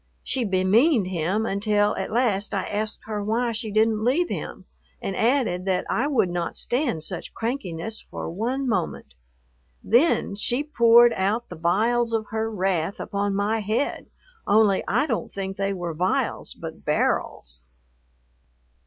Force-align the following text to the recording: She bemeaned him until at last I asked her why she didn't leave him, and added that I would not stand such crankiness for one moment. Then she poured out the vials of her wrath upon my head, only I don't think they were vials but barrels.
She 0.23 0.43
bemeaned 0.43 1.09
him 1.09 1.45
until 1.45 1.95
at 1.95 2.11
last 2.11 2.55
I 2.55 2.63
asked 2.65 3.01
her 3.05 3.23
why 3.23 3.51
she 3.51 3.69
didn't 3.69 4.03
leave 4.03 4.29
him, 4.29 4.65
and 4.99 5.15
added 5.15 5.65
that 5.65 5.85
I 5.91 6.07
would 6.07 6.31
not 6.31 6.57
stand 6.57 7.03
such 7.03 7.35
crankiness 7.35 8.01
for 8.09 8.27
one 8.27 8.67
moment. 8.67 9.13
Then 9.83 10.35
she 10.35 10.63
poured 10.63 11.13
out 11.13 11.49
the 11.49 11.55
vials 11.55 12.13
of 12.13 12.25
her 12.31 12.49
wrath 12.49 12.99
upon 12.99 13.35
my 13.35 13.59
head, 13.59 14.07
only 14.47 14.83
I 14.87 15.05
don't 15.05 15.31
think 15.31 15.55
they 15.57 15.71
were 15.71 15.93
vials 15.93 16.55
but 16.55 16.83
barrels. 16.83 17.61